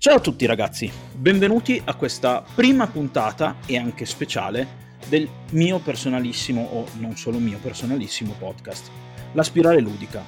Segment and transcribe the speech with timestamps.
[0.00, 6.62] Ciao a tutti ragazzi, benvenuti a questa prima puntata e anche speciale del mio personalissimo
[6.62, 8.90] o non solo mio personalissimo podcast,
[9.32, 10.24] La Spirale Ludica.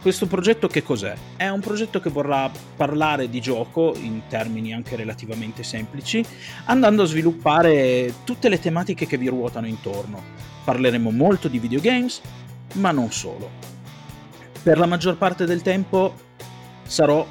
[0.00, 1.14] Questo progetto che cos'è?
[1.36, 6.24] È un progetto che vorrà parlare di gioco in termini anche relativamente semplici,
[6.64, 10.22] andando a sviluppare tutte le tematiche che vi ruotano intorno.
[10.64, 12.22] Parleremo molto di videogames,
[12.76, 13.50] ma non solo.
[14.62, 16.14] Per la maggior parte del tempo
[16.84, 17.26] sarò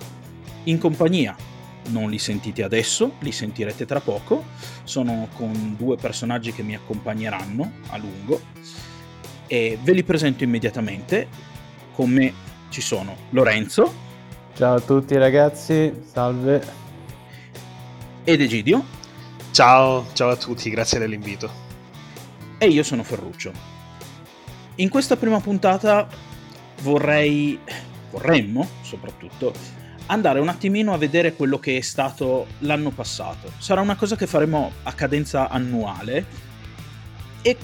[0.66, 1.48] in compagnia
[1.90, 4.46] non li sentite adesso, li sentirete tra poco.
[4.84, 8.42] Sono con due personaggi che mi accompagneranno a lungo
[9.48, 11.28] e ve li presento immediatamente.
[11.94, 12.34] Con me
[12.70, 14.08] ci sono Lorenzo.
[14.56, 16.62] Ciao a tutti ragazzi, salve.
[18.24, 18.86] Ed Egidio.
[19.52, 21.50] Ciao, ciao a tutti, grazie dell'invito.
[22.58, 23.52] E io sono Ferruccio.
[24.76, 26.08] In questa prima puntata
[26.82, 27.60] vorrei,
[28.12, 29.54] vorremmo soprattutto,
[30.12, 33.52] andare un attimino a vedere quello che è stato l'anno passato.
[33.58, 36.26] Sarà una cosa che faremo a cadenza annuale
[37.42, 37.58] e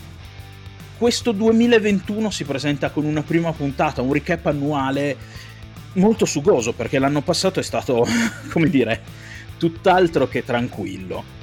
[0.98, 5.18] questo 2021 si presenta con una prima puntata, un recap annuale
[5.94, 8.06] molto sugoso perché l'anno passato è stato,
[8.52, 9.02] come dire,
[9.58, 11.34] tutt'altro che tranquillo.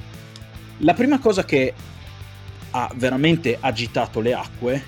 [0.79, 1.73] La prima cosa che
[2.71, 4.83] ha veramente agitato le acque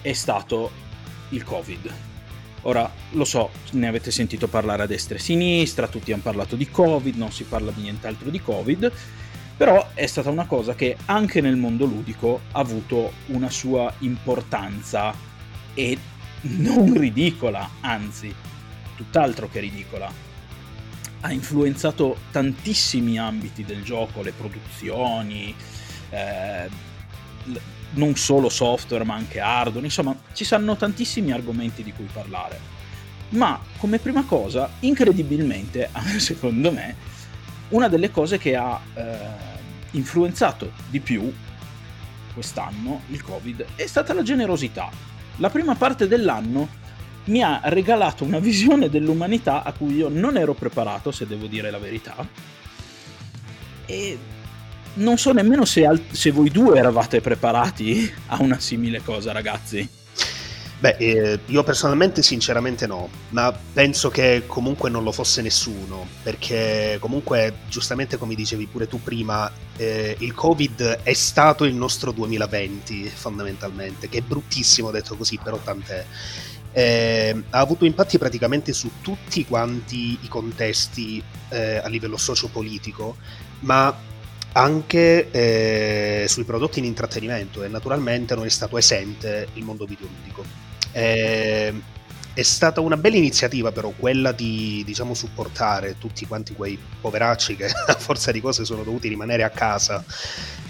[0.00, 0.70] è stato
[1.30, 2.13] il Covid
[2.66, 6.56] Ora, lo so, ne avete sentito parlare a destra e a sinistra, tutti hanno parlato
[6.56, 8.90] di Covid, non si parla di nient'altro di Covid,
[9.56, 15.14] però è stata una cosa che anche nel mondo ludico ha avuto una sua importanza
[15.74, 15.98] e
[16.40, 18.34] non ridicola, anzi,
[18.96, 20.10] tutt'altro che ridicola.
[21.20, 25.54] Ha influenzato tantissimi ambiti del gioco, le produzioni,
[26.08, 26.68] eh,
[27.92, 32.72] non solo software ma anche hardware, insomma ci saranno tantissimi argomenti di cui parlare.
[33.30, 36.96] Ma come prima cosa, incredibilmente, secondo me,
[37.70, 39.16] una delle cose che ha eh,
[39.92, 41.32] influenzato di più
[42.34, 44.90] quest'anno il Covid è stata la generosità.
[45.36, 46.82] La prima parte dell'anno
[47.26, 51.70] mi ha regalato una visione dell'umanità a cui io non ero preparato, se devo dire
[51.70, 52.14] la verità.
[53.86, 54.18] E
[54.94, 60.02] non so nemmeno se, al- se voi due eravate preparati a una simile cosa, ragazzi.
[60.84, 66.98] Beh, eh, io personalmente sinceramente no, ma penso che comunque non lo fosse nessuno, perché
[67.00, 73.08] comunque giustamente come dicevi pure tu prima, eh, il Covid è stato il nostro 2020
[73.08, 76.04] fondamentalmente, che è bruttissimo detto così, però tant'è.
[76.72, 83.16] Eh, ha avuto impatti praticamente su tutti quanti i contesti eh, a livello sociopolitico,
[83.60, 83.96] ma
[84.54, 90.44] anche eh, sui prodotti in intrattenimento e naturalmente non è stato esente il mondo videoludico.
[90.92, 91.72] Eh,
[92.34, 97.66] è stata una bella iniziativa però quella di diciamo, supportare tutti quanti quei poveracci che
[97.86, 100.04] a forza di cose sono dovuti rimanere a casa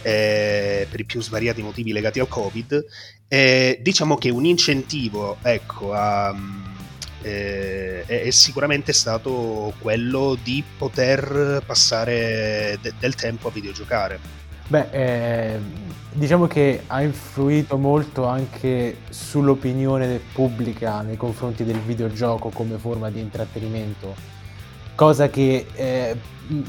[0.03, 2.85] eh, per i più svariati motivi legati al covid
[3.81, 6.33] diciamo che un incentivo ecco, a,
[7.25, 14.21] eh, è, sicuramente stato quello di poter passare de- del tempo a videogiocare.
[14.67, 15.59] Beh, eh,
[16.13, 23.21] diciamo che ha influito molto anche sull'opinione pubblica nei confronti del videogioco come forma di
[23.21, 24.15] intrattenimento,
[24.95, 26.17] cosa che eh,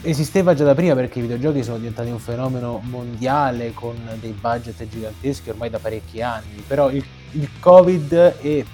[0.04, 4.88] esisteva già da prima perché i videogiochi sono diventati un fenomeno mondiale con dei budget
[4.88, 8.66] giganteschi ormai da parecchi anni, però il, il Covid e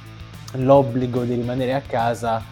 [0.53, 2.44] l'obbligo di rimanere a casa,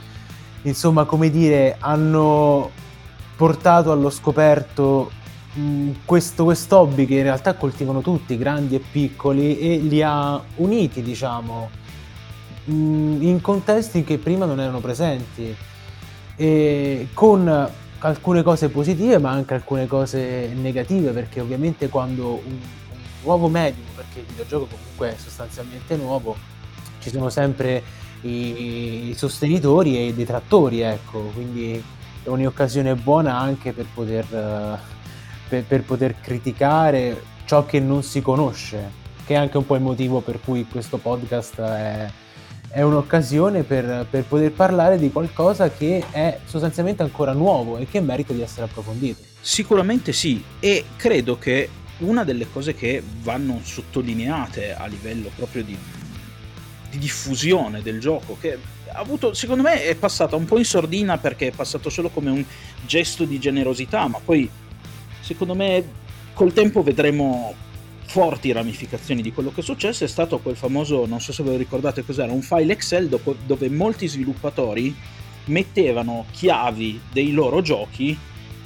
[0.63, 2.69] insomma, come dire, hanno
[3.35, 5.11] portato allo scoperto
[5.53, 11.01] mh, questo hobby che in realtà coltivano tutti, grandi e piccoli, e li ha uniti,
[11.01, 11.69] diciamo,
[12.65, 12.73] mh,
[13.21, 15.55] in contesti che prima non erano presenti,
[16.35, 22.99] e con alcune cose positive ma anche alcune cose negative perché ovviamente quando un, un
[23.23, 26.37] nuovo medium perché il videogioco comunque è sostanzialmente nuovo
[26.99, 27.81] ci sono sempre
[28.21, 31.81] i, i sostenitori e i detrattori, ecco, quindi
[32.23, 34.79] è un'occasione buona anche per poter,
[35.47, 38.91] per, per poter criticare ciò che non si conosce,
[39.25, 42.11] che è anche un po' il motivo per cui questo podcast è,
[42.69, 48.01] è un'occasione per, per, poter parlare di qualcosa che è sostanzialmente ancora nuovo e che
[48.01, 49.21] merita di essere approfondito.
[49.41, 51.69] Sicuramente sì, e credo che
[51.99, 55.77] una delle cose che vanno sottolineate a livello proprio di,
[56.89, 58.57] di diffusione del gioco che
[58.91, 62.31] ha avuto, secondo me è passata un po' in sordina perché è passato solo come
[62.31, 62.43] un
[62.85, 64.49] gesto di generosità, ma poi
[65.21, 65.83] secondo me
[66.33, 67.53] col tempo vedremo
[68.05, 70.03] forti ramificazioni di quello che è successo.
[70.03, 73.35] È stato quel famoso, non so se ve lo ricordate cos'era, un file Excel dopo,
[73.45, 74.95] dove molti sviluppatori
[75.45, 78.17] mettevano chiavi dei loro giochi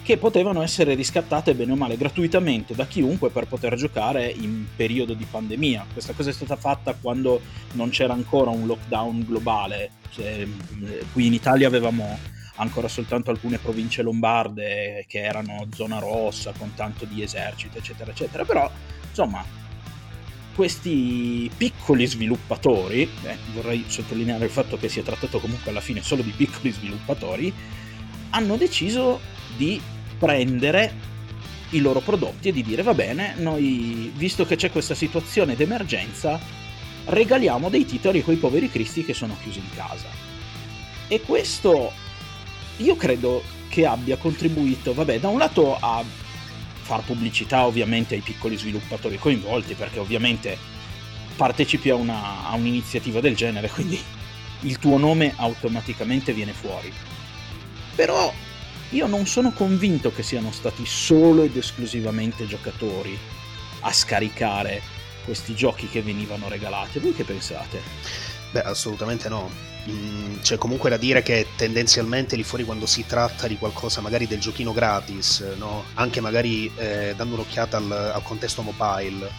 [0.04, 5.14] che potevano essere riscattate bene o male gratuitamente da chiunque per poter giocare in periodo
[5.14, 5.88] di pandemia.
[5.94, 7.42] Questa cosa è stata fatta quando
[7.72, 9.92] non c'era ancora un lockdown globale.
[10.12, 10.46] Cioè,
[11.14, 12.20] qui in Italia avevamo
[12.56, 18.44] ancora soltanto alcune province lombarde che erano zona rossa con tanto di esercito, eccetera, eccetera.
[18.44, 18.70] Però,
[19.08, 19.44] insomma,
[20.54, 26.02] questi piccoli sviluppatori, eh, vorrei sottolineare il fatto che si è trattato comunque alla fine
[26.02, 27.54] solo di piccoli sviluppatori,
[28.32, 29.20] hanno deciso
[29.56, 29.80] di
[30.24, 30.94] prendere
[31.72, 36.40] i loro prodotti e di dire va bene, noi visto che c'è questa situazione d'emergenza,
[37.06, 40.08] regaliamo dei titoli a quei poveri cristi che sono chiusi in casa.
[41.10, 41.92] E questo
[42.78, 46.02] io credo che abbia contribuito, vabbè, da un lato a
[46.84, 50.58] far pubblicità ovviamente ai piccoli sviluppatori coinvolti, perché ovviamente
[51.36, 54.00] partecipi a, una, a un'iniziativa del genere, quindi
[54.62, 56.94] il tuo nome automaticamente viene fuori.
[57.96, 58.32] Però
[58.94, 63.18] io non sono convinto che siano stati solo ed esclusivamente giocatori
[63.82, 64.82] a scaricare
[65.26, 67.00] questi giochi che venivano regalati.
[67.00, 67.82] Voi che pensate?
[68.52, 69.50] Beh, assolutamente no.
[69.90, 74.28] Mm, c'è comunque da dire che tendenzialmente lì fuori quando si tratta di qualcosa magari
[74.28, 75.86] del giochino gratis, no?
[75.96, 79.30] anche magari eh, dando un'occhiata al, al contesto mobile,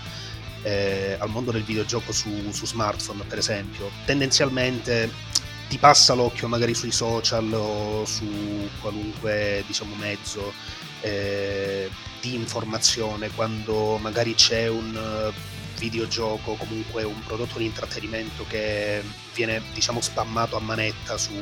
[0.63, 5.11] eh, al mondo del videogioco su, su smartphone per esempio, tendenzialmente
[5.69, 10.53] ti passa l'occhio magari sui social o su qualunque diciamo, mezzo
[11.01, 11.91] eh,
[12.21, 15.33] di informazione quando magari c'è un eh,
[15.79, 19.03] videogioco o comunque un prodotto di intrattenimento che
[19.35, 21.35] viene diciamo spammato a manetta su,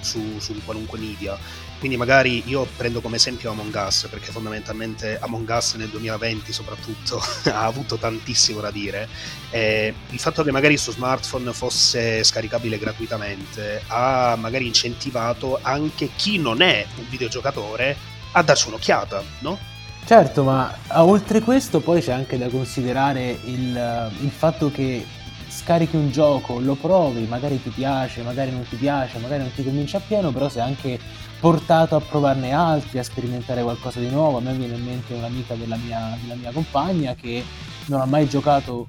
[0.00, 1.38] su, su qualunque media
[1.80, 7.20] quindi magari io prendo come esempio Among Us, perché fondamentalmente Among Us nel 2020 soprattutto
[7.50, 9.08] ha avuto tantissimo da dire.
[9.50, 16.38] E il fatto che magari su smartphone fosse scaricabile gratuitamente ha magari incentivato anche chi
[16.38, 17.96] non è un videogiocatore
[18.32, 19.58] a darci un'occhiata, no?
[20.04, 25.06] Certo, ma oltre questo poi c'è anche da considerare il, il fatto che
[25.50, 29.64] scarichi un gioco, lo provi, magari ti piace, magari non ti piace, magari non ti
[29.64, 30.98] convince appieno, però sei anche
[31.40, 34.38] portato a provarne altri, a sperimentare qualcosa di nuovo.
[34.38, 37.44] A me viene in mente un'amica della mia, della mia compagna che
[37.86, 38.88] non ha mai giocato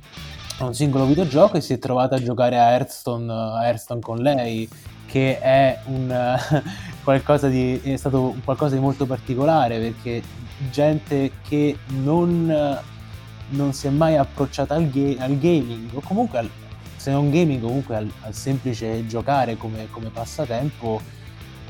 [0.59, 4.19] a un singolo videogioco e si è trovata a giocare a Hearthstone, a Hearthstone con
[4.19, 4.69] lei,
[5.07, 6.39] che è, un,
[7.03, 10.21] qualcosa di, è stato qualcosa di molto particolare perché
[10.69, 12.79] gente che non,
[13.51, 16.50] non si è mai approcciata al, ga- al gaming o comunque al,
[16.95, 21.01] se non gaming comunque al, al semplice giocare come, come passatempo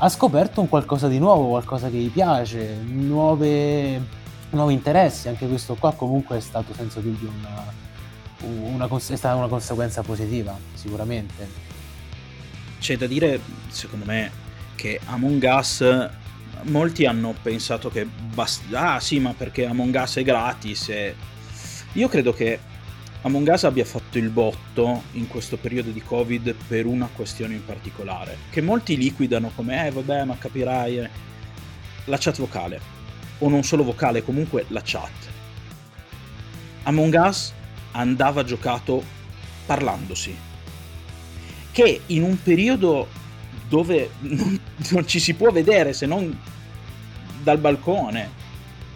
[0.04, 4.02] ha scoperto un qualcosa di nuovo, qualcosa che gli piace, nuove,
[4.50, 9.48] nuovi interessi, anche questo qua comunque è stato senza dubbio una, una, è stata una
[9.48, 11.70] conseguenza positiva, sicuramente.
[12.80, 14.32] C'è da dire, secondo me,
[14.74, 16.10] che Among Us
[16.64, 21.16] molti hanno pensato che basta, ah sì, ma perché Among Us è gratis e...
[21.94, 22.60] Io credo che
[23.24, 27.64] Among Us abbia fatto il botto in questo periodo di Covid per una questione in
[27.64, 31.10] particolare, che molti liquidano come, eh vabbè, ma capirai, eh.
[32.06, 32.82] la chat vocale,
[33.38, 35.12] o non solo vocale, comunque la chat.
[36.84, 37.54] Among Us
[37.92, 39.04] andava giocato
[39.68, 40.36] parlandosi,
[41.72, 43.08] che in un periodo
[43.70, 44.60] dove non,
[44.90, 46.36] non ci si può vedere se non
[47.44, 48.30] dal balcone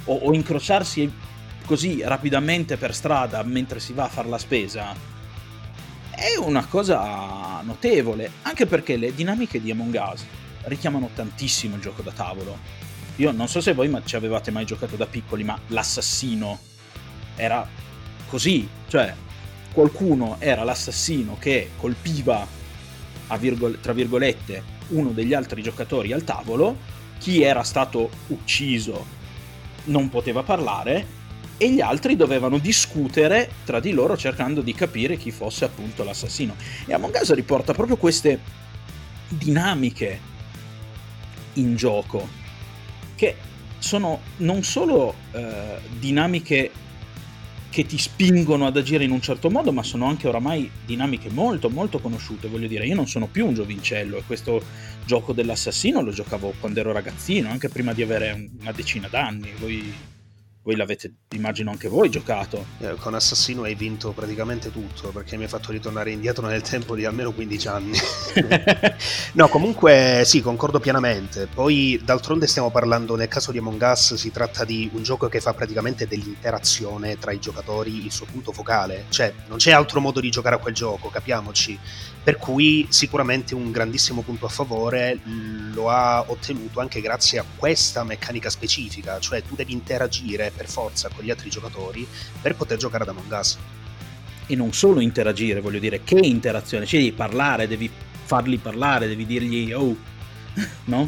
[0.06, 1.12] o, o incrociarsi
[1.66, 5.14] così rapidamente per strada mentre si va a fare la spesa
[6.16, 10.24] è una cosa notevole, anche perché le dinamiche di Among Us
[10.64, 12.58] richiamano tantissimo il gioco da tavolo.
[13.18, 16.58] Io non so se voi ci avevate mai giocato da piccoli, ma l'assassino
[17.36, 17.68] era
[18.28, 19.14] così, cioè
[19.74, 22.48] qualcuno era l'assassino che colpiva,
[23.38, 26.78] virgol- tra virgolette, uno degli altri giocatori al tavolo,
[27.20, 29.06] chi era stato ucciso
[29.86, 31.24] non poteva parlare
[31.58, 36.56] e gli altri dovevano discutere tra di loro cercando di capire chi fosse appunto l'assassino.
[36.86, 38.40] E Among Us riporta proprio queste
[39.28, 40.34] dinamiche
[41.54, 42.28] in gioco
[43.16, 43.36] che
[43.80, 46.72] sono non solo eh, dinamiche
[47.70, 51.70] che ti spingono ad agire in un certo modo, ma sono anche oramai dinamiche molto
[51.70, 52.48] molto conosciute.
[52.48, 54.64] Voglio dire, io non sono più un giovincello e questo
[55.06, 59.52] gioco dell'assassino lo giocavo quando ero ragazzino, anche prima di avere una decina d'anni.
[59.60, 59.94] Voi
[60.66, 62.66] voi l'avete, immagino anche voi, giocato.
[62.80, 66.96] Eh, con Assassino hai vinto praticamente tutto, perché mi hai fatto ritornare indietro nel tempo
[66.96, 67.98] di almeno 15 anni.
[69.34, 71.46] no, comunque sì, concordo pienamente.
[71.46, 75.40] Poi, d'altronde stiamo parlando, nel caso di Among Us, si tratta di un gioco che
[75.40, 79.06] fa praticamente dell'interazione tra i giocatori il suo punto focale.
[79.10, 81.78] Cioè, non c'è altro modo di giocare a quel gioco, capiamoci.
[82.26, 85.20] Per cui sicuramente un grandissimo punto a favore
[85.74, 91.08] lo ha ottenuto anche grazie a questa meccanica specifica, cioè tu devi interagire per forza
[91.14, 92.08] con gli altri giocatori
[92.42, 93.60] per poter giocare ad Among Us.
[94.48, 97.92] E non solo interagire, voglio dire, che interazione, cioè devi parlare, devi
[98.24, 99.96] farli parlare, devi dirgli oh,
[100.86, 101.08] no?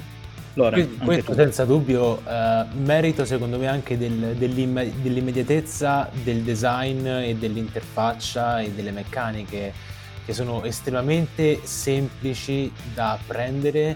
[0.53, 1.37] Allora, questo tu.
[1.37, 8.71] senza dubbio uh, merito secondo me anche del, dell'imme- dell'immediatezza del design e dell'interfaccia e
[8.71, 9.95] delle meccaniche
[10.27, 13.95] che sono estremamente semplici da apprendere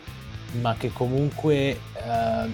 [0.62, 1.78] ma che comunque eh,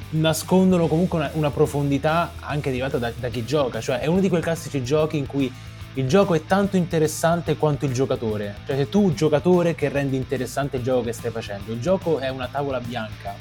[0.10, 4.30] nascondono comunque una, una, profondità anche derivata da, da chi gioca, cioè è uno di
[4.30, 5.52] quei classici giochi in cui
[5.94, 10.78] il gioco è tanto interessante quanto il giocatore, cioè sei tu giocatore che rendi interessante
[10.78, 13.36] il gioco che stai facendo, il gioco è una tavola bianca,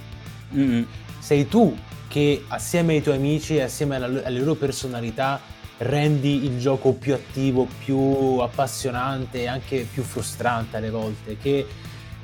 [0.54, 0.82] mm-hmm.
[1.18, 1.74] sei tu
[2.08, 5.40] che assieme ai tuoi amici e assieme alla, alle loro personalità
[5.78, 11.66] rendi il gioco più attivo, più appassionante e anche più frustrante alle volte, che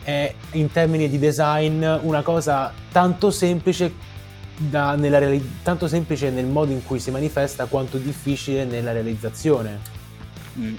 [0.03, 3.93] è in termini di design una cosa tanto semplice,
[4.57, 9.79] da, reali- tanto semplice nel modo in cui si manifesta quanto difficile nella realizzazione.
[10.59, 10.75] Mm.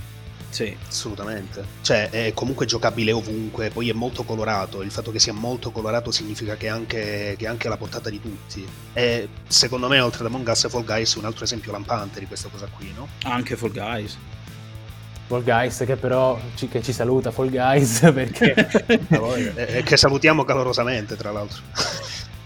[0.53, 1.65] Sì, assolutamente.
[1.81, 4.83] Cioè, è comunque giocabile ovunque, poi è molto colorato.
[4.83, 8.11] Il fatto che sia molto colorato significa che è anche, che è anche alla portata
[8.11, 8.63] di tutti.
[8.93, 12.19] E secondo me, oltre ad Among Us e Fall Guys, è un altro esempio lampante
[12.19, 13.07] di questa cosa qui, no?
[13.23, 14.15] Anche Fall Guys.
[15.25, 18.53] Fall Guys che però ci, che ci saluta Fall Guys perché
[19.55, 21.61] e che salutiamo calorosamente tra l'altro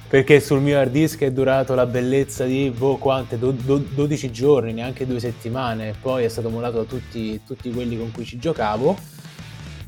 [0.09, 4.31] perché sul mio hard disk è durato la bellezza di boh, quante, do, do, 12
[4.31, 8.37] giorni, neanche due settimane, poi è stato mollato da tutti, tutti, quelli con cui ci
[8.37, 8.97] giocavo.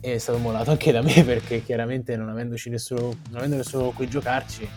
[0.02, 3.84] E è stato mollato anche da me perché chiaramente non avendoci nessuno, non avendo nessuno
[3.86, 4.68] con cui giocarci,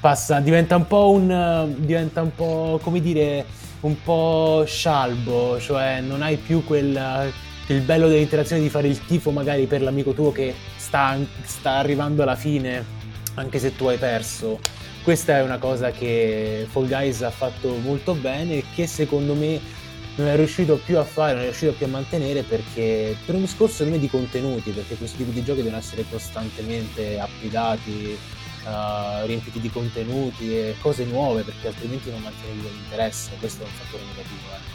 [0.00, 3.44] passa, diventa un po' un, diventa un po' come dire,
[3.80, 7.30] un po' scialbo, cioè non hai più quel,
[7.66, 12.22] il bello dell'interazione di fare il tifo magari per l'amico tuo che sta, sta arrivando
[12.22, 13.02] alla fine
[13.34, 14.60] anche se tu hai perso.
[15.02, 19.60] Questa è una cosa che Fall Guys ha fatto molto bene e che secondo me
[20.16, 23.42] non è riuscito più a fare, non è riuscito più a mantenere perché per un
[23.42, 28.16] discorso di contenuti, perché questi tipi di giochi devono essere costantemente applicati,
[28.64, 33.72] uh, riempiti di contenuti e cose nuove perché altrimenti non mantieni l'interesse, questo è un
[33.72, 34.54] fattore negativo.
[34.54, 34.73] Eh.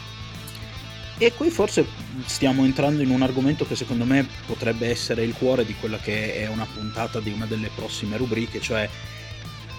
[1.22, 1.84] E qui forse
[2.24, 6.36] stiamo entrando in un argomento che secondo me potrebbe essere il cuore di quella che
[6.36, 8.88] è una puntata di una delle prossime rubriche, cioè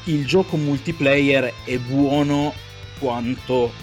[0.03, 2.53] il gioco multiplayer è buono
[2.99, 3.73] quanto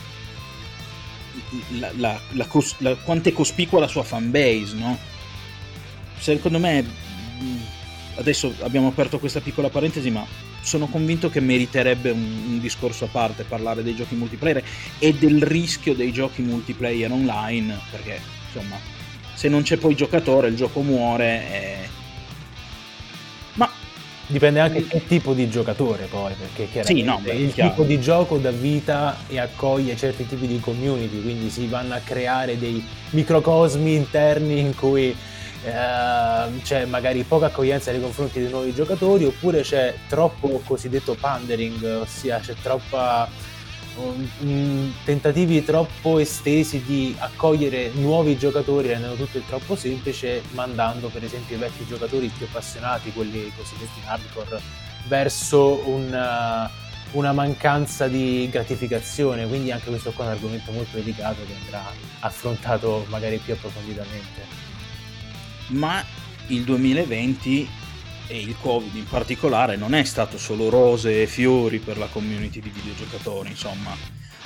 [1.70, 2.46] la, la, la,
[3.02, 4.96] quanto è cospicua la sua fanbase, no?
[6.16, 6.84] Secondo me
[8.18, 10.24] adesso abbiamo aperto questa piccola parentesi, ma
[10.60, 14.62] sono convinto che meriterebbe un, un, discorso a parte parlare dei giochi multiplayer
[14.98, 18.76] e del rischio dei giochi multiplayer online, perché insomma,
[19.34, 21.50] se non c'è poi giocatore, il gioco muore.
[21.50, 21.76] E...
[23.54, 23.70] Ma
[24.26, 27.70] dipende anche che tipo di giocatore poi, perché chiaramente sì, no, beh, il chiaro.
[27.70, 32.00] tipo di gioco dà vita e accoglie certi tipi di community, quindi si vanno a
[32.04, 35.16] creare dei microcosmi interni in cui
[35.64, 42.00] Ehm, c'è magari poca accoglienza nei confronti dei nuovi giocatori oppure c'è troppo cosiddetto pandering,
[42.00, 43.28] ossia c'è troppa
[43.96, 51.08] um, um, tentativi troppo estesi di accogliere nuovi giocatori rendendo tutto il troppo semplice mandando
[51.08, 54.60] per esempio i vecchi giocatori più appassionati, quelli cosiddetti hardcore,
[55.08, 56.68] verso un,
[57.12, 61.82] una mancanza di gratificazione, quindi anche questo qua è un argomento molto delicato che andrà
[62.20, 64.68] affrontato magari più approfonditamente
[65.68, 66.04] ma
[66.48, 67.68] il 2020
[68.26, 72.60] e il Covid in particolare non è stato solo rose e fiori per la community
[72.60, 73.96] di videogiocatori, insomma,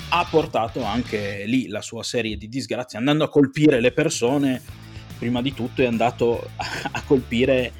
[0.09, 4.61] ha portato anche lì la sua serie di disgrazie, andando a colpire le persone,
[5.17, 7.71] prima di tutto è andato a colpire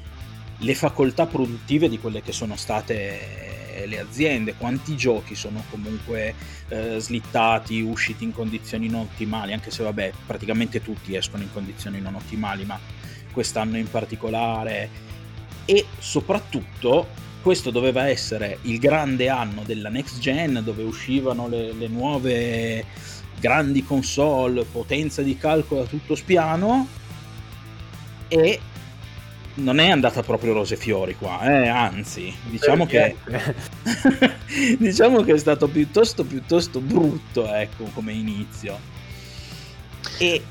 [0.58, 3.52] le facoltà produttive di quelle che sono state
[3.86, 6.34] le aziende, quanti giochi sono comunque
[6.68, 12.00] eh, slittati, usciti in condizioni non ottimali, anche se vabbè, praticamente tutti escono in condizioni
[12.00, 12.78] non ottimali, ma
[13.34, 14.88] quest'anno in particolare
[15.66, 17.08] e soprattutto
[17.42, 22.86] questo doveva essere il grande anno della next gen dove uscivano le, le nuove
[23.38, 26.88] grandi console, potenza di calcolo a tutto spiano
[28.28, 28.60] e
[29.56, 31.68] non è andata proprio rose fiori qua, eh?
[31.68, 33.14] anzi, diciamo che
[34.78, 38.78] diciamo che è stato piuttosto, piuttosto brutto, ecco, come inizio.
[40.18, 40.42] E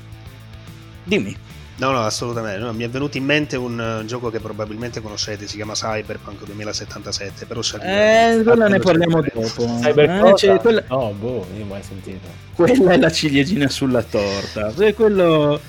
[1.02, 1.36] dimmi.
[1.76, 2.60] No, no, assolutamente.
[2.60, 6.44] No, mi è venuto in mente un uh, gioco che probabilmente conoscete, si chiama Cyberpunk
[6.44, 9.64] 2077, però Eh, quella ne parliamo dopo.
[9.80, 10.34] Cyberpunk?
[10.34, 10.84] Eh, cioè, quella...
[10.88, 12.28] No, boh, io mai sentito.
[12.54, 14.72] Quella è la ciliegina sulla torta.
[14.94, 15.60] Quello...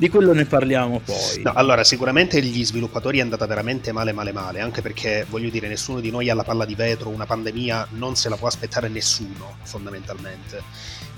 [0.00, 1.42] Di quello ne parliamo poi.
[1.42, 5.68] No, allora, sicuramente gli sviluppatori è andata veramente male, male, male, anche perché, voglio dire,
[5.68, 8.88] nessuno di noi ha la palla di vetro, una pandemia non se la può aspettare
[8.88, 10.62] nessuno, fondamentalmente.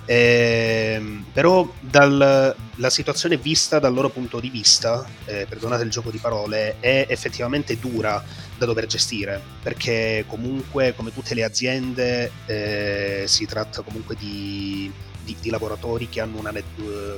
[0.05, 1.01] Eh,
[1.33, 6.19] però dal, la situazione vista dal loro punto di vista, eh, perdonate il gioco di
[6.19, 8.21] parole, è effettivamente dura
[8.59, 14.91] da dover gestire, perché comunque come tutte le aziende eh, si tratta comunque di,
[15.25, 16.53] di, di lavoratori che hanno, una,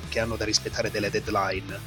[0.09, 1.79] che hanno da rispettare delle deadline.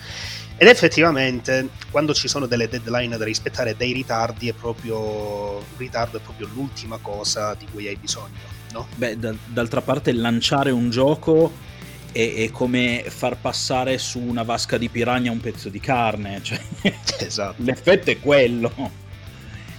[0.57, 6.21] Ed effettivamente quando ci sono delle deadline da rispettare, dei ritardi, è proprio, ritardo è
[6.21, 8.88] proprio l'ultima cosa di cui hai bisogno no?
[8.95, 11.51] Beh, d'altra parte lanciare un gioco
[12.12, 16.59] è, è, come far passare su una vasca di piranha un pezzo di carne, cioè,
[17.19, 17.62] esatto.
[17.63, 19.05] l'effetto è quello.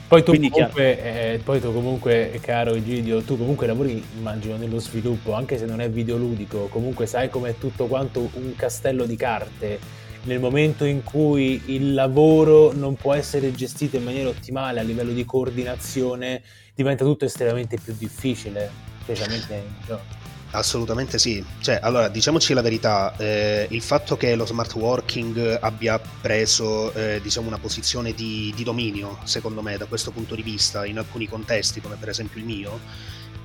[0.08, 5.34] Poi tu, comunque, eh, poi tu comunque, caro Egidio, tu comunque lavori, immagino, nello sviluppo,
[5.34, 9.78] anche se non è videoludico, comunque sai com'è tutto quanto un castello di carte.
[10.22, 15.12] Nel momento in cui il lavoro non può essere gestito in maniera ottimale a livello
[15.12, 16.42] di coordinazione,
[16.74, 18.70] diventa tutto estremamente più difficile,
[19.02, 20.17] specialmente in gioco.
[20.50, 25.98] Assolutamente sì, cioè, allora diciamoci la verità, eh, il fatto che lo smart working abbia
[25.98, 30.86] preso eh, diciamo una posizione di, di, dominio, secondo me, da questo punto di vista,
[30.86, 32.80] in alcuni contesti, come per esempio il mio,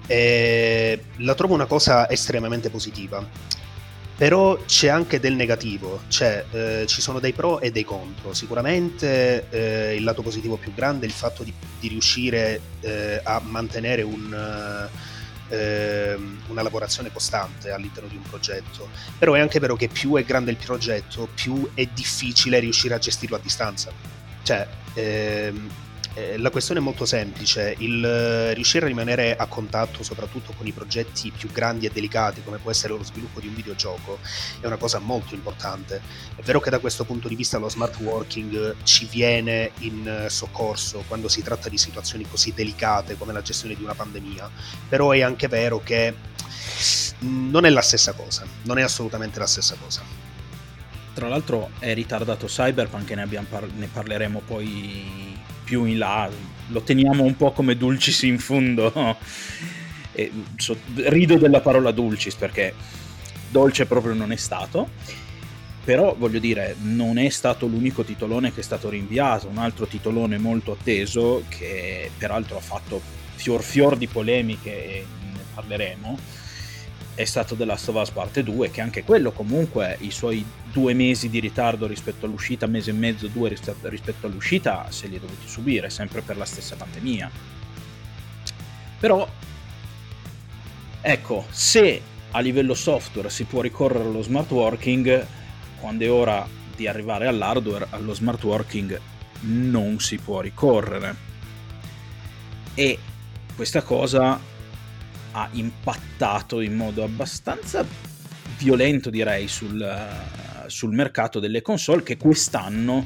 [0.08, 3.62] eh, la trovo una cosa estremamente positiva.
[4.16, 8.34] Però c'è anche del negativo, cioè eh, ci sono dei pro e dei contro.
[8.34, 13.42] Sicuramente eh, il lato positivo più grande è il fatto di, di riuscire eh, a
[13.44, 14.90] mantenere un,
[15.54, 20.24] ehm, una lavorazione costante all'interno di un progetto, però è anche vero che più è
[20.24, 23.92] grande il progetto, più è difficile riuscire a gestirlo a distanza.
[24.42, 25.70] Cioè, ehm,
[26.16, 30.68] eh, la questione è molto semplice, il eh, riuscire a rimanere a contatto soprattutto con
[30.68, 34.20] i progetti più grandi e delicati come può essere lo sviluppo di un videogioco
[34.60, 36.02] è una cosa molto importante.
[36.36, 40.30] È vero che da questo punto di vista lo smart working ci viene in eh,
[40.30, 44.50] soccorso quando si tratta di situazioni così delicate come la gestione di una pandemia,
[44.88, 46.14] però è anche vero che
[47.20, 50.04] non è la stessa cosa, non è assolutamente la stessa cosa.
[51.14, 55.23] Tra l'altro è ritardato Cyberpunk ne, par- ne parleremo poi
[55.74, 56.30] più in là,
[56.68, 58.94] lo teniamo un po' come dulcis in fondo.
[60.14, 62.76] e, so, rido della parola dulcis perché
[63.50, 64.90] dolce proprio non è stato.
[65.84, 70.38] Però voglio dire, non è stato l'unico titolone che è stato rinviato, un altro titolone
[70.38, 73.02] molto atteso che peraltro ha fatto
[73.36, 76.18] fior fior di polemiche ne parleremo
[77.16, 80.94] è stato The Last of Us Parte 2, che anche quello comunque i suoi due
[80.94, 85.48] mesi di ritardo rispetto all'uscita, mese e mezzo, due rispetto all'uscita, se li è dovuti
[85.48, 87.30] subire, sempre per la stessa pandemia.
[89.00, 89.28] Però,
[91.02, 95.28] ecco, se a livello software si può ricorrere allo smart working,
[95.80, 99.00] quando è ora di arrivare all'hardware, allo smart working
[99.42, 101.16] non si può ricorrere.
[102.74, 102.98] E
[103.56, 104.40] questa cosa
[105.34, 107.86] ha impattato in modo abbastanza
[108.58, 109.86] violento, direi, sul,
[110.68, 113.06] sul mercato delle console che quest'anno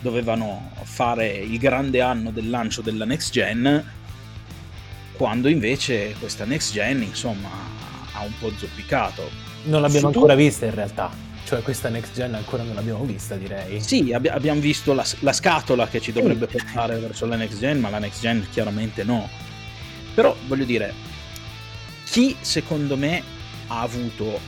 [0.00, 3.84] dovevano fare il grande anno del lancio della next gen,
[5.12, 7.48] quando invece questa next gen, insomma,
[8.12, 9.28] ha un po' zoppicato.
[9.64, 10.40] Non l'abbiamo Su ancora tu...
[10.40, 11.28] vista in realtà.
[11.44, 13.80] Cioè questa next gen ancora non l'abbiamo vista direi.
[13.80, 17.80] Sì abbi- abbiamo visto la, la, scatola che ci dovrebbe portare verso la next gen
[17.80, 19.28] ma la next gen chiaramente no.
[20.14, 20.94] Però voglio dire
[22.10, 23.22] chi secondo me
[23.68, 24.40] ha avuto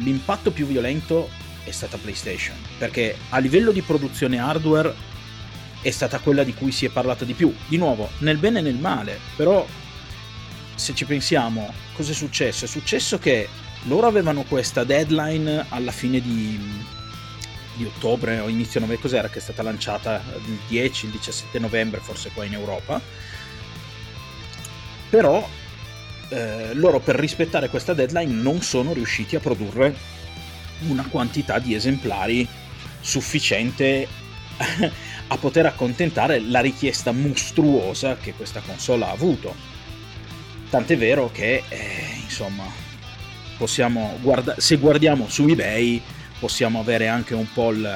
[0.00, 1.30] l'impatto più violento
[1.62, 4.92] è stata PlayStation, perché a livello di produzione hardware
[5.80, 7.54] è stata quella di cui si è parlato di più.
[7.68, 9.64] Di nuovo, nel bene e nel male, però
[10.74, 12.64] se ci pensiamo, cosa è successo?
[12.64, 13.48] È successo che
[13.84, 16.60] loro avevano questa deadline alla fine di,
[17.76, 22.00] di ottobre o inizio novembre, cos'era che è stata lanciata il 10, il 17 novembre,
[22.00, 23.00] forse qua in Europa.
[25.08, 25.48] Però
[26.28, 29.94] eh, loro per rispettare questa deadline non sono riusciti a produrre
[30.88, 32.46] una quantità di esemplari
[33.00, 34.06] sufficiente
[35.28, 39.54] a poter accontentare la richiesta mostruosa che questa console ha avuto.
[40.68, 42.64] Tant'è vero che, eh, insomma,
[43.56, 46.02] possiamo guarda- se guardiamo su eBay
[46.38, 47.88] possiamo avere anche un po' il,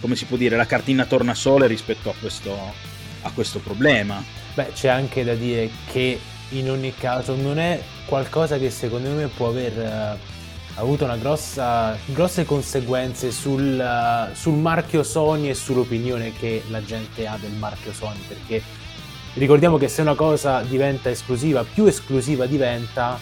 [0.00, 2.74] come si può dire, la cartina tornasole rispetto a questo,
[3.22, 4.22] a questo problema
[4.54, 6.18] Beh, c'è anche da dire che
[6.50, 12.44] in ogni caso non è qualcosa che secondo me può aver uh, avuto grossa, grosse
[12.44, 18.20] conseguenze sul, uh, sul marchio Sony e sull'opinione che la gente ha del marchio Sony,
[18.26, 18.62] perché
[19.34, 23.18] ricordiamo che se una cosa diventa esclusiva, più esclusiva diventa,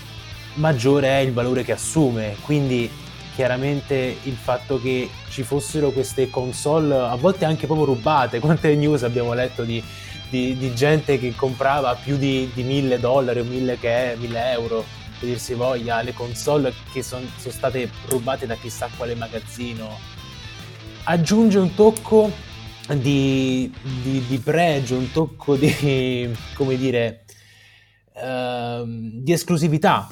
[0.55, 2.37] maggiore è il valore che assume.
[2.43, 2.91] Quindi
[3.35, 9.03] chiaramente il fatto che ci fossero queste console a volte anche proprio rubate, quante news
[9.03, 9.83] abbiamo letto di,
[10.31, 14.51] di, di gente che comprava più di, di 1000 dollari o 1000, che è, 1000
[14.53, 14.85] euro,
[15.19, 19.99] per dirsi voglia, le console che son, sono state rubate da chissà quale magazzino.
[21.05, 22.31] Aggiunge un tocco
[22.95, 27.25] di, di, di pregio, un tocco di, come dire,
[28.15, 30.09] uh, di esclusività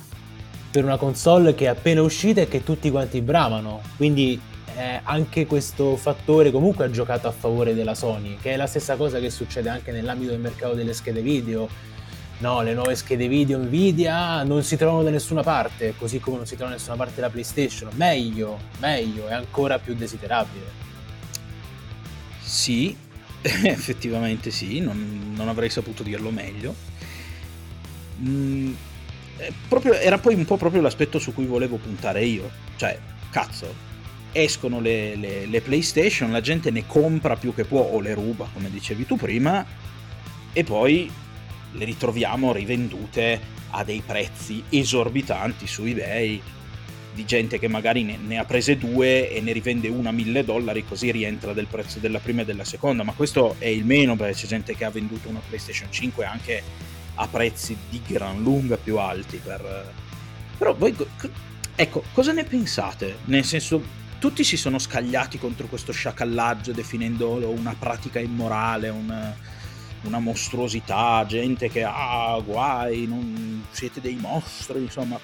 [0.70, 3.81] per una console che è appena uscita e che tutti quanti bramano.
[3.96, 4.40] Quindi
[4.77, 8.97] eh, anche questo fattore comunque ha giocato a favore della Sony, che è la stessa
[8.97, 11.67] cosa che succede anche nell'ambito del mercato delle schede video.
[12.39, 16.45] No, le nuove schede video Nvidia non si trovano da nessuna parte, così come non
[16.45, 17.89] si trovano da nessuna parte la PlayStation.
[17.95, 20.85] Meglio, meglio, è ancora più desiderabile.
[22.43, 22.95] Sì,
[23.41, 26.75] effettivamente sì, non, non, avrei saputo dirlo meglio.
[28.21, 28.75] Mm,
[29.69, 32.51] proprio, era poi un po' proprio l'aspetto su cui volevo puntare io.
[32.77, 32.99] Cioè,
[33.31, 33.87] cazzo,
[34.42, 38.49] escono le, le, le, PlayStation, la gente ne compra più che può o le ruba,
[38.53, 39.64] come dicevi tu prima,
[40.53, 41.11] e poi
[41.72, 46.40] le ritroviamo rivendute a dei prezzi esorbitanti su eBay
[47.16, 50.44] di gente che magari ne, ne, ha prese due e ne rivende una a mille
[50.44, 53.03] dollari così rientra del prezzo della prima e della seconda.
[53.03, 56.62] Ma questo è il meno perché c'è gente che ha venduto una PlayStation 5 anche
[57.14, 59.92] a prezzi di gran lunga più alti per...
[60.59, 60.94] però voi
[61.75, 63.16] ecco cosa ne pensate?
[63.25, 63.83] Nel senso
[64.18, 69.35] tutti si sono scagliati contro questo sciacallaggio definendolo una pratica immorale, una,
[70.02, 75.18] una mostruosità, gente che ah guai, non siete dei mostri, insomma.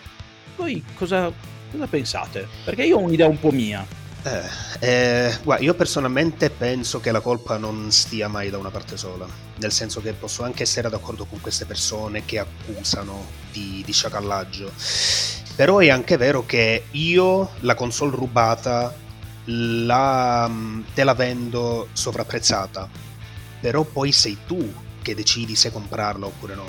[0.57, 1.33] Voi cosa,
[1.71, 2.47] cosa pensate?
[2.65, 4.01] Perché io ho un'idea un po' mia.
[4.25, 8.97] Eh, eh, guarda, io personalmente penso che la colpa non stia mai da una parte
[8.97, 9.27] sola,
[9.57, 14.71] nel senso che posso anche essere d'accordo con queste persone che accusano di, di sciacallaggio
[15.55, 18.95] però è anche vero che io la console rubata
[19.47, 22.89] la, mm, te la vendo sovrapprezzata.
[23.61, 26.67] Però poi sei tu che decidi se comprarla oppure no.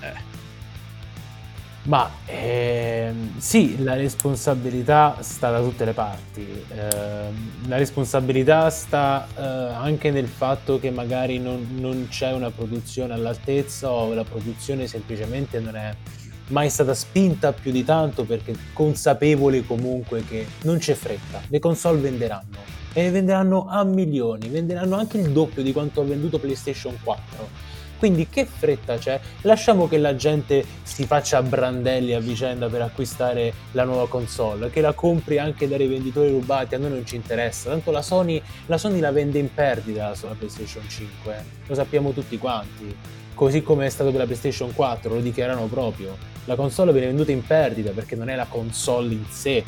[0.00, 0.32] Eh.
[1.84, 6.40] Ma ehm, sì, la responsabilità sta da tutte le parti.
[6.40, 7.28] Eh,
[7.66, 13.90] la responsabilità sta eh, anche nel fatto che magari non, non c'è una produzione all'altezza
[13.90, 15.94] o la produzione semplicemente non è
[16.48, 22.00] mai stata spinta più di tanto perché consapevoli comunque che non c'è fretta, le console
[22.00, 27.72] venderanno e venderanno a milioni, venderanno anche il doppio di quanto ha venduto PlayStation 4.
[27.96, 29.18] Quindi che fretta c'è?
[29.42, 34.82] Lasciamo che la gente si faccia brandelli a vicenda per acquistare la nuova console, che
[34.82, 38.76] la compri anche dai rivenditori rubati, a noi non ci interessa, tanto la Sony la,
[38.76, 42.94] Sony la vende in perdita la PlayStation 5, lo sappiamo tutti quanti
[43.34, 46.33] così come è stato per la PlayStation 4, lo dichiarano proprio.
[46.46, 49.64] La console viene venduta in perdita perché non è la console in sé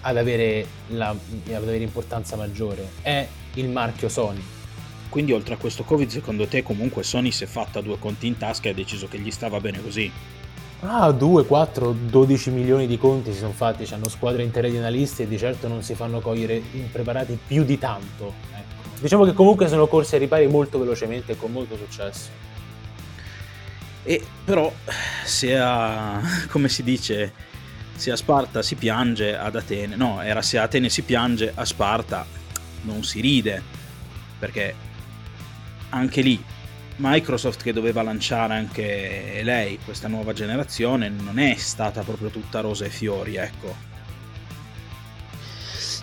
[0.00, 4.42] ad avere, la, ad avere importanza maggiore, è il marchio Sony.
[5.08, 8.36] Quindi oltre a questo Covid, secondo te comunque Sony si è fatta due conti in
[8.36, 10.10] tasca e ha deciso che gli stava bene così?
[10.80, 15.22] Ah, 2, 4, 12 milioni di conti si sono fatti, hanno squadre intere di analisti
[15.22, 18.34] e di certo non si fanno cogliere impreparati più di tanto.
[18.50, 19.00] Ecco.
[19.00, 22.28] Diciamo che comunque sono corsi ai ripari molto velocemente e con molto successo.
[24.08, 24.72] E però
[25.24, 27.32] se a, come si dice,
[27.96, 31.64] se a Sparta si piange ad Atene, no, era se a Atene si piange, a
[31.64, 32.24] Sparta
[32.82, 33.60] non si ride,
[34.38, 34.74] perché
[35.88, 36.40] anche lì
[36.98, 42.86] Microsoft che doveva lanciare anche lei questa nuova generazione non è stata proprio tutta rose
[42.86, 43.95] e fiori, ecco.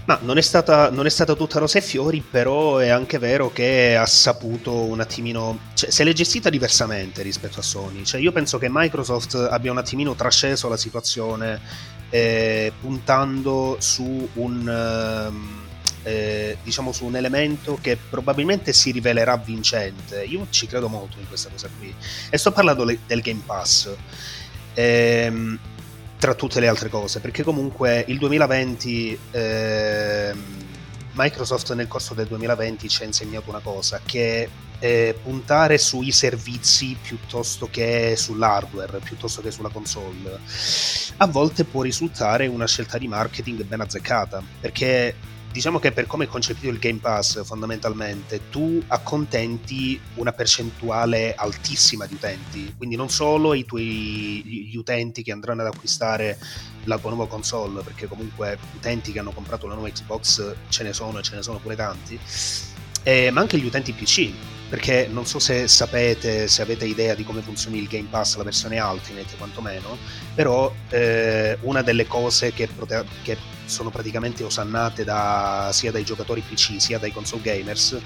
[0.06, 3.52] Ma non è, stata, non è stata tutta rose e fiori, però è anche vero
[3.54, 5.60] che ha saputo un attimino.
[5.74, 8.04] Cioè, se l'è gestita diversamente rispetto a Sony.
[8.04, 11.60] Cioè, io penso che Microsoft abbia un attimino trasceso la situazione
[12.10, 14.70] eh, puntando su un.
[14.70, 15.62] Ehm,
[16.06, 20.24] eh, diciamo su un elemento che probabilmente si rivelerà vincente.
[20.24, 21.96] Io ci credo molto in questa cosa qui.
[22.30, 23.90] E sto parlando le, del Game Pass.
[24.74, 25.58] Ehm,
[26.24, 30.34] tra tutte le altre cose, perché comunque il 2020 eh,
[31.16, 34.48] Microsoft nel corso del 2020 ci ha insegnato una cosa, che
[34.80, 40.40] eh, puntare sui servizi piuttosto che sull'hardware, piuttosto che sulla console,
[41.18, 45.14] a volte può risultare una scelta di marketing ben azzeccata, perché
[45.54, 52.08] diciamo che per come è concepito il Game Pass fondamentalmente tu accontenti una percentuale altissima
[52.08, 56.40] di utenti, quindi non solo i tuoi gli utenti che andranno ad acquistare
[56.86, 60.92] la tua nuova console, perché comunque utenti che hanno comprato la nuova Xbox ce ne
[60.92, 62.20] sono e ce ne sono pure tanti,
[63.04, 64.32] eh, ma anche gli utenti PC,
[64.74, 68.44] perché non so se sapete, se avete idea di come funzioni il Game Pass, la
[68.44, 69.96] versione Ultimate quantomeno,
[70.34, 76.42] però eh, una delle cose che, prote- che, sono praticamente osannate da, sia dai giocatori
[76.42, 77.98] PC sia dai console gamers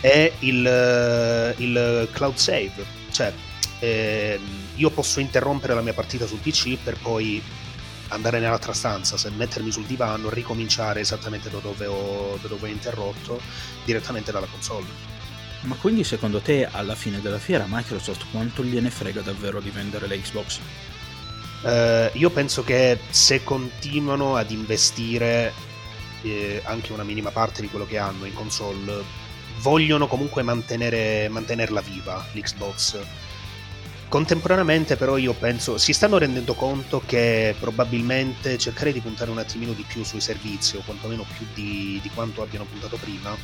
[0.00, 2.72] è il, il cloud save,
[3.10, 3.30] cioè
[3.80, 4.40] eh,
[4.74, 7.42] io posso interrompere la mia partita sul PC per poi
[8.08, 12.72] andare nell'altra stanza, se mettermi sul divano, ricominciare esattamente da dove ho, da dove ho
[12.72, 13.38] interrotto,
[13.84, 15.15] direttamente dalla console.
[15.66, 20.06] Ma quindi secondo te alla fine della fiera Microsoft quanto gliene frega davvero di vendere
[20.06, 20.60] le Xbox?
[21.62, 25.52] Uh, io penso che se continuano ad investire
[26.22, 29.02] eh, anche una minima parte di quello che hanno in console,
[29.58, 32.98] vogliono comunque mantenere, mantenerla viva l'Xbox
[34.08, 39.72] Contemporaneamente però io penso, si stanno rendendo conto che probabilmente cercare di puntare un attimino
[39.72, 43.36] di più sui servizi o quantomeno più di, di quanto abbiano puntato prima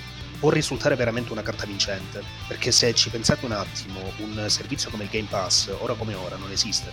[0.43, 5.05] può risultare veramente una carta vincente, perché se ci pensate un attimo, un servizio come
[5.05, 6.91] il Game Pass, ora come ora, non esiste.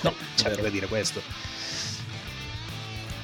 [0.00, 1.20] No, c'è da dire questo.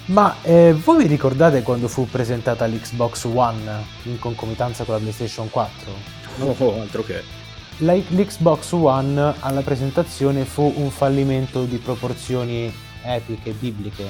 [0.07, 5.49] Ma eh, voi vi ricordate quando fu presentata l'Xbox One in concomitanza con la PlayStation
[5.49, 5.93] 4?
[6.41, 7.23] Oh, altro che
[7.79, 12.71] l'Xbox One alla presentazione fu un fallimento di proporzioni
[13.03, 14.05] epiche, bibliche.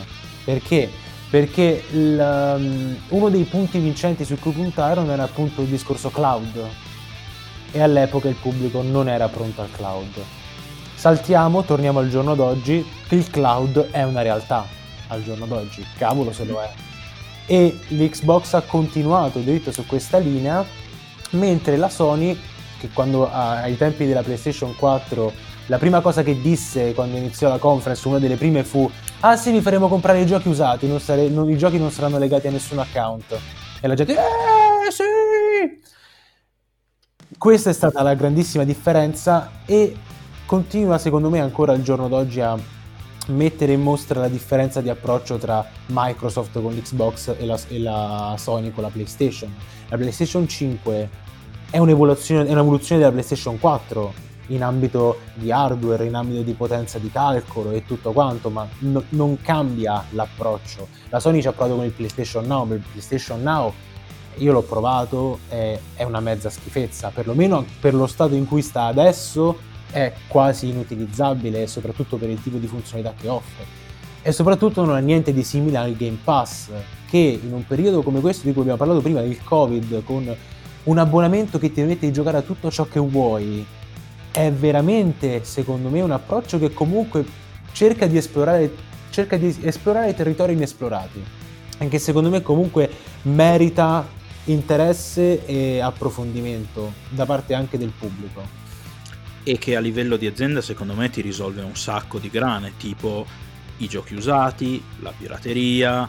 [0.45, 0.91] Perché?
[1.29, 6.65] Perché il, um, uno dei punti vincenti su cui puntarono era appunto il discorso cloud
[7.73, 10.23] e all'epoca il pubblico non era pronto al cloud.
[10.95, 14.67] Saltiamo, torniamo al giorno d'oggi, il cloud è una realtà
[15.09, 16.71] al giorno d'oggi, cavolo se lo è.
[17.47, 20.65] E l'Xbox ha continuato dritto su questa linea,
[21.31, 22.39] mentre la Sony
[22.79, 25.33] che quando ai tempi della PlayStation 4
[25.67, 28.91] la prima cosa che disse quando iniziò la conference, una delle prime fu
[29.29, 32.19] ah sì vi faremo comprare i giochi usati, non sare- non, i giochi non saranno
[32.19, 33.37] legati a nessun account.
[33.81, 35.05] E la gente eh sì!
[37.37, 39.97] Questa è stata la grandissima differenza e
[40.47, 42.57] continua secondo me ancora al giorno d'oggi a
[43.29, 48.37] mettere in mostra la differenza di approccio tra Microsoft con l'Xbox e la, e la
[48.39, 49.53] Sony con la PlayStation.
[49.89, 51.11] La PlayStation 5
[51.71, 54.15] è un'evoluzione, è un'evoluzione della PlayStation 4
[54.49, 59.03] in ambito di hardware, in ambito di potenza di calcolo e tutto quanto, ma no,
[59.11, 60.89] non cambia l'approccio.
[61.09, 63.73] La Sony ci ha provato con il PlayStation Now, il PlayStation Now
[64.39, 68.85] io l'ho provato, è, è una mezza schifezza, perlomeno per lo stato in cui sta
[68.85, 69.59] adesso
[69.91, 73.65] è quasi inutilizzabile, soprattutto per il tipo di funzionalità che offre.
[74.21, 76.69] E soprattutto non ha niente di simile al Game Pass,
[77.09, 80.35] che in un periodo come questo di cui abbiamo parlato prima, il Covid, con
[80.85, 83.65] un abbonamento che ti permette di giocare a tutto ciò che vuoi
[84.37, 87.25] è veramente, secondo me, un approccio che comunque
[87.72, 88.70] cerca di esplorare,
[89.09, 91.25] cerca di esplorare territori inesplorati.
[91.79, 92.90] Anche secondo me comunque
[93.22, 94.07] merita
[94.44, 98.42] interesse e approfondimento da parte anche del pubblico.
[99.42, 103.25] E che a livello di azienda secondo me ti risolve un sacco di grane, tipo
[103.79, 106.07] i giochi usati, la pirateria,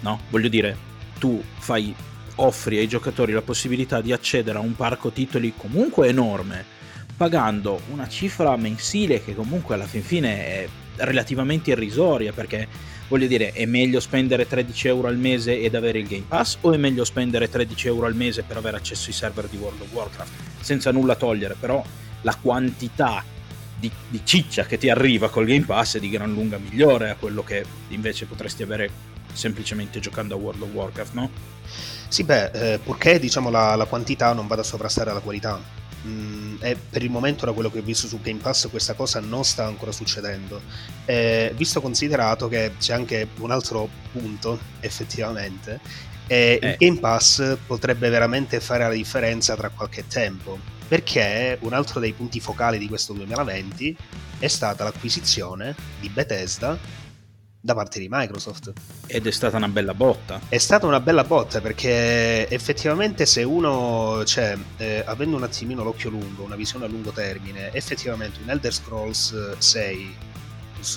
[0.00, 0.20] no?
[0.28, 0.76] Voglio dire,
[1.18, 1.94] tu fai
[2.34, 6.74] offri ai giocatori la possibilità di accedere a un parco titoli comunque enorme,
[7.16, 12.68] pagando una cifra mensile che comunque alla fin fine è relativamente irrisoria perché
[13.08, 16.72] voglio dire è meglio spendere 13 euro al mese ed avere il Game Pass o
[16.72, 19.92] è meglio spendere 13 euro al mese per avere accesso ai server di World of
[19.92, 21.82] Warcraft senza nulla togliere però
[22.22, 23.22] la quantità
[23.78, 27.16] di, di ciccia che ti arriva col Game Pass è di gran lunga migliore a
[27.16, 28.90] quello che invece potresti avere
[29.32, 31.30] semplicemente giocando a World of Warcraft no?
[32.08, 35.60] Sì, beh, eh, purché diciamo, la, la, quantità non vada a sovrastare la qualità.
[36.04, 39.20] Mm, e per il momento, da quello che ho visto su Game Pass, questa cosa
[39.20, 40.60] non sta ancora succedendo.
[41.04, 45.80] Eh, visto considerato che c'è anche un altro punto, effettivamente,
[46.26, 50.58] eh, il Game Pass potrebbe veramente fare la differenza tra qualche tempo.
[50.88, 53.96] Perché un altro dei punti focali di questo 2020
[54.38, 56.78] è stata l'acquisizione di Bethesda
[57.66, 58.72] da parte di Microsoft.
[59.06, 60.40] Ed è stata una bella botta.
[60.48, 66.08] È stata una bella botta perché effettivamente se uno, cioè, eh, avendo un attimino l'occhio
[66.08, 70.16] lungo, una visione a lungo termine, effettivamente un Elder Scrolls 6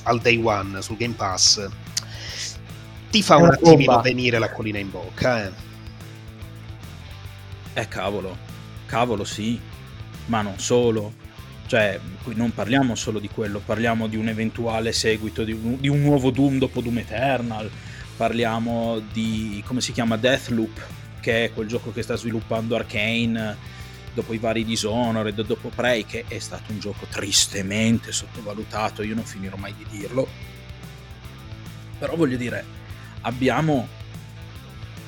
[0.04, 1.68] al day one sul Game Pass
[3.10, 4.02] ti fa un attimino bomba.
[4.02, 5.46] venire la collina in bocca.
[5.46, 5.52] Eh.
[7.74, 8.38] eh cavolo,
[8.86, 9.60] cavolo sì,
[10.28, 11.14] ma non solo
[11.70, 15.88] cioè, qui non parliamo solo di quello, parliamo di un eventuale seguito di un, di
[15.88, 17.70] un nuovo Doom dopo Doom Eternal,
[18.18, 20.88] parliamo di come si chiama Deathloop,
[21.20, 23.56] che è quel gioco che sta sviluppando Arkane
[24.16, 29.24] dopo i vari Dishonored, dopo Prey, che è stato un gioco tristemente sottovalutato, io non
[29.24, 30.28] finirò mai di dirlo.
[32.00, 32.66] Però voglio dire,
[33.22, 33.88] abbiamo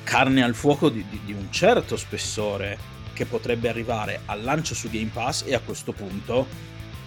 [0.04, 4.90] carne al fuoco di, di, di un certo spessore che potrebbe arrivare al lancio su
[4.90, 6.46] Game Pass e a questo punto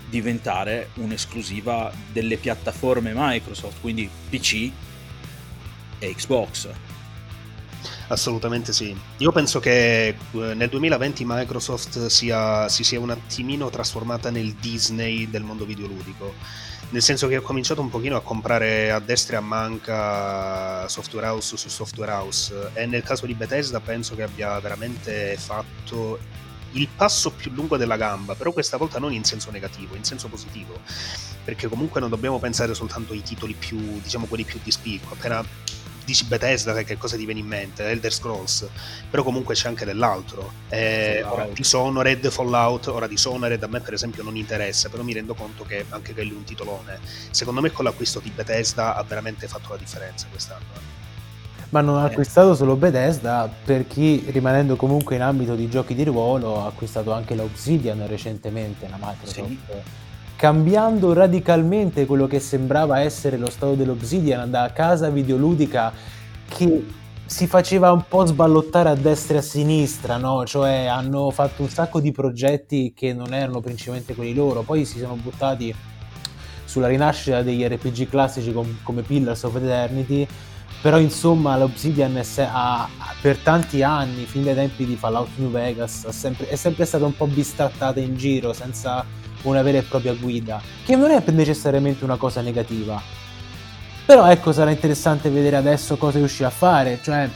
[0.09, 4.71] diventare un'esclusiva delle piattaforme Microsoft, quindi PC
[5.99, 6.69] e Xbox.
[8.07, 8.95] Assolutamente sì.
[9.17, 15.29] Io penso che eh, nel 2020 Microsoft sia, si sia un attimino trasformata nel Disney
[15.29, 16.33] del mondo videoludico.
[16.89, 21.27] Nel senso che ho cominciato un pochino a comprare a destra e a manca software
[21.27, 22.71] house su software house.
[22.73, 26.19] E nel caso di Bethesda penso che abbia veramente fatto
[26.71, 30.27] il passo più lungo della gamba, però questa volta non in senso negativo, in senso
[30.27, 30.79] positivo,
[31.43, 35.43] perché comunque non dobbiamo pensare soltanto ai titoli più, diciamo quelli più di spicco, appena
[36.05, 37.83] dici Bethesda che cosa ti viene in mente?
[37.83, 38.67] Elder Scrolls,
[39.09, 40.51] però comunque c'è anche dell'altro.
[40.69, 45.33] Eh, ora Dishonored, Fallout, ora Dishonored a me per esempio non interessa, però mi rendo
[45.33, 46.99] conto che anche quello è un titolone.
[47.31, 50.93] Secondo me con l'acquisto di Bethesda ha veramente fatto la differenza quest'anno.
[51.69, 52.11] Ma non ha eh.
[52.11, 57.11] acquistato solo Bethesda, per chi rimanendo comunque in ambito di giochi di ruolo ha acquistato
[57.11, 59.47] anche l'Obsidian recentemente, la Microsoft.
[59.47, 60.03] Sì
[60.45, 65.91] cambiando radicalmente quello che sembrava essere lo stato dell'Obsidian da casa videoludica
[66.47, 66.85] che
[67.25, 70.45] si faceva un po' sballottare a destra e a sinistra, no?
[70.45, 74.99] Cioè hanno fatto un sacco di progetti che non erano principalmente quelli loro, poi si
[74.99, 75.73] sono buttati
[76.63, 80.27] sulla rinascita degli RPG classici com- come Pillars of Eternity,
[80.79, 82.87] però insomma l'Obsidian se- ha,
[83.19, 87.15] per tanti anni, fin dai tempi di Fallout New Vegas, sempre, è sempre stata un
[87.15, 92.17] po' bistrattata in giro senza una vera e propria guida, che non è necessariamente una
[92.17, 93.01] cosa negativa.
[94.05, 97.27] Però ecco, sarà interessante vedere adesso cosa riuscirà a fare, cioè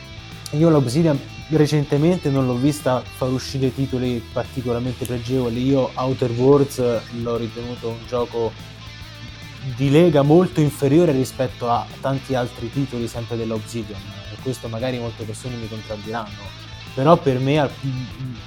[0.52, 1.20] io l'Obsidian
[1.50, 8.06] recentemente non l'ho vista far uscire titoli particolarmente pregevoli, io Outer Worlds l'ho ritenuto un
[8.08, 8.52] gioco
[9.76, 14.00] di lega molto inferiore rispetto a tanti altri titoli sempre dell'Obsidian
[14.32, 17.70] e questo magari molte persone mi contraddiranno però per me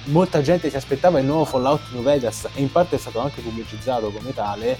[0.05, 3.41] molta gente si aspettava il nuovo Fallout New Vegas e in parte è stato anche
[3.41, 4.77] pubblicizzato come tale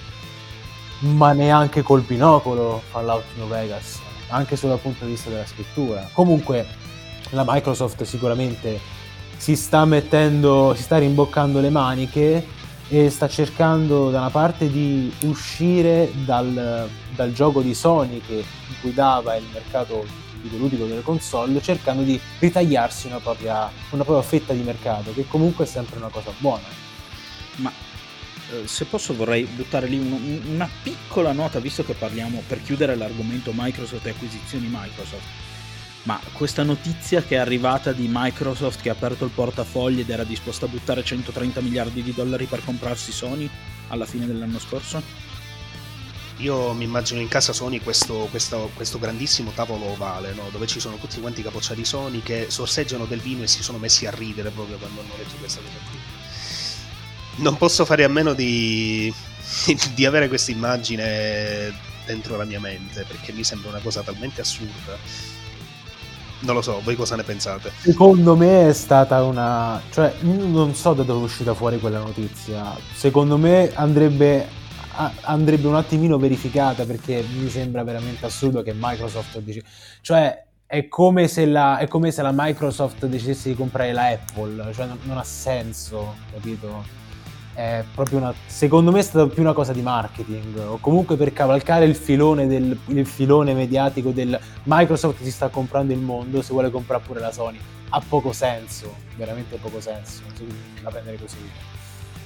[0.99, 6.09] ma neanche col binocolo Fallout New Vegas anche dal punto di vista della scrittura.
[6.11, 6.65] Comunque
[7.29, 8.79] la Microsoft sicuramente
[9.37, 12.47] si sta mettendo si sta rimboccando le maniche
[12.87, 18.43] e sta cercando da una parte di uscire dal, dal gioco di Sony che
[18.81, 20.05] guidava il mercato
[20.43, 25.65] videoludico delle console cercando di ritagliarsi una propria, una propria fetta di mercato che comunque
[25.65, 26.67] è sempre una cosa buona
[27.57, 27.71] ma
[28.51, 32.95] eh, se posso vorrei buttare lì un, una piccola nota visto che parliamo per chiudere
[32.95, 35.25] l'argomento Microsoft e acquisizioni Microsoft
[36.03, 40.25] ma questa notizia che è arrivata di Microsoft che ha aperto il portafogli ed era
[40.25, 43.49] disposta a buttare 130 miliardi di dollari per comprarsi Sony
[43.87, 45.31] alla fine dell'anno scorso?
[46.37, 50.49] Io mi immagino in casa Sony questo, questo, questo grandissimo tavolo ovale, no?
[50.51, 53.77] dove ci sono tutti quanti i capocciati Sony che sorseggiano del vino e si sono
[53.77, 55.99] messi a ridere proprio quando hanno letto questa cosa qui.
[57.43, 59.13] Non posso fare a meno di,
[59.93, 61.73] di avere questa immagine
[62.05, 64.97] dentro la mia mente, perché mi sembra una cosa talmente assurda.
[66.39, 67.71] Non lo so, voi cosa ne pensate?
[67.79, 69.81] Secondo me è stata una...
[69.91, 72.75] cioè, non so da dove è uscita fuori quella notizia.
[72.93, 74.61] Secondo me andrebbe
[75.21, 79.63] andrebbe un attimino verificata perché mi sembra veramente assurdo che Microsoft dice,
[80.01, 84.87] cioè è come la, è come se la Microsoft decidesse di comprare la Apple, cioè
[84.87, 87.01] non, non ha senso, capito?
[88.09, 91.95] Una, secondo me è stata più una cosa di marketing o comunque per cavalcare il
[91.95, 97.03] filone, del, il filone mediatico del Microsoft si sta comprando il mondo, se vuole comprare
[97.05, 97.59] pure la Sony.
[97.89, 100.23] Ha poco senso, veramente poco senso,
[100.81, 101.37] la prendere così.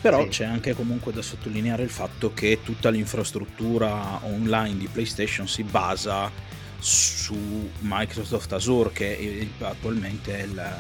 [0.02, 0.30] Però sì.
[0.30, 6.32] c'è anche comunque da sottolineare il fatto che tutta l'infrastruttura online di PlayStation si basa
[6.80, 10.74] su Microsoft Azure, che attualmente è il,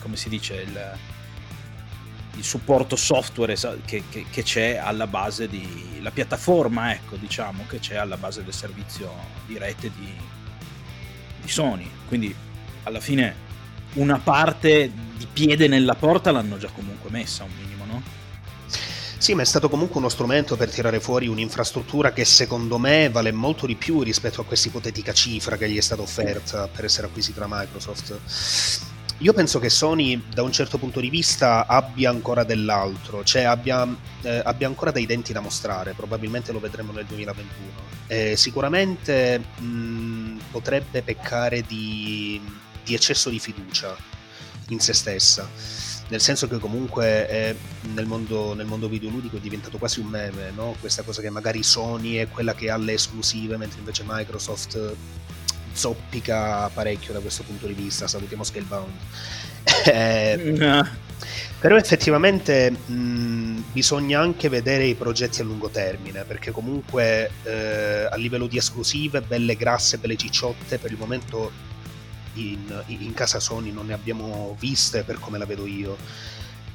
[0.00, 0.98] come si dice, il,
[2.36, 7.78] il supporto software che, che, che, c'è alla base di la piattaforma, ecco, diciamo, che
[7.78, 9.12] c'è alla base del servizio
[9.46, 10.12] di rete di,
[11.40, 11.88] di Sony.
[12.08, 12.34] Quindi
[12.82, 13.42] alla fine
[13.94, 17.74] una parte di piede nella porta l'hanno già comunque messa un minimo.
[19.24, 23.32] Sì, ma è stato comunque uno strumento per tirare fuori un'infrastruttura che secondo me vale
[23.32, 27.06] molto di più rispetto a questa ipotetica cifra che gli è stata offerta per essere
[27.06, 28.18] acquisita da Microsoft.
[29.20, 33.88] io penso che Sony da un certo punto di vista abbia ancora dell'altro, cioè abbia,
[34.20, 37.70] eh, abbia ancora dei denti da mostrare, probabilmente lo vedremo nel 2021.
[38.08, 42.38] Eh, sicuramente mh, potrebbe peccare di,
[42.84, 43.96] di eccesso di fiducia
[44.68, 45.48] in se stessa
[46.08, 47.54] nel senso che comunque è,
[47.94, 50.76] nel, mondo, nel, mondo, videoludico è diventato quasi un meme, no?
[50.80, 54.94] questa cosa che magari Sony è quella che ha le esclusive, mentre invece Microsoft
[55.72, 58.92] zoppica parecchio da questo punto di vista, salutiamo Scalebound.
[59.86, 60.84] eh,
[61.64, 68.16] Però effettivamente mh, bisogna anche vedere i progetti a lungo termine, perché comunque eh, a
[68.16, 71.72] livello di esclusive, belle grasse, belle cicciotte, per il momento
[72.34, 75.96] in, in casa Sony non ne abbiamo viste per come la vedo io.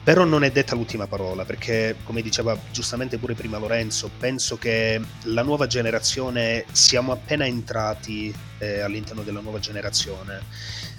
[0.02, 5.00] Però non è detta l'ultima parola, perché come diceva giustamente pure prima Lorenzo, penso che
[5.24, 10.42] la nuova generazione, siamo appena entrati eh, all'interno della nuova generazione,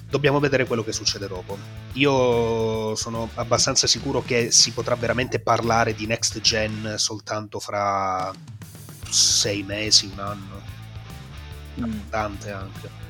[0.08, 1.56] dobbiamo vedere quello che succede dopo.
[1.94, 8.32] Io sono abbastanza sicuro che si potrà veramente parlare di next gen soltanto fra
[9.08, 10.62] sei mesi, un anno,
[11.80, 12.10] mm.
[12.10, 13.08] tante anche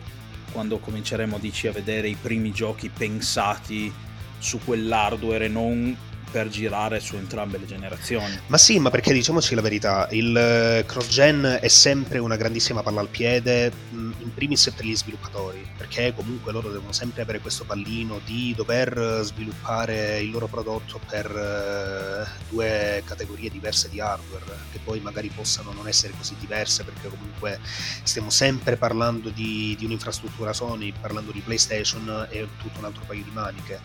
[0.53, 3.93] quando cominceremo dici, a vedere i primi giochi pensati
[4.39, 5.97] su quell'hardware e non
[6.31, 8.39] per girare su entrambe le generazioni.
[8.47, 13.01] Ma sì, ma perché diciamoci la verità, il eh, cross-gen è sempre una grandissima palla
[13.01, 17.65] al piede, mm, in primis per gli sviluppatori, perché comunque loro devono sempre avere questo
[17.65, 24.81] pallino di dover sviluppare il loro prodotto per uh, due categorie diverse di hardware, che
[24.83, 27.59] poi magari possano non essere così diverse, perché comunque
[28.03, 33.23] stiamo sempre parlando di, di un'infrastruttura Sony, parlando di PlayStation è tutto un altro paio
[33.23, 33.81] di maniche,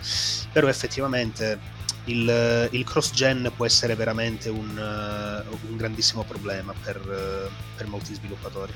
[0.52, 1.75] però effettivamente
[2.06, 8.14] il, il cross-gen può essere veramente un, uh, un grandissimo problema per, uh, per molti
[8.14, 8.74] sviluppatori.